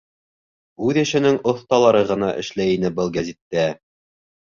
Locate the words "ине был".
2.81-3.17